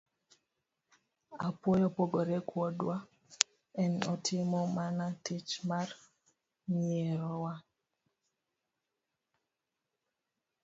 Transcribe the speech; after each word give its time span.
Apuoyo 1.47 1.87
pogore 1.97 2.37
kodwa, 2.51 2.95
en 3.83 3.93
otimo 4.13 4.59
mana 4.77 5.05
tich 5.25 5.51
mar 5.69 5.87
nyierowa. 6.77 7.53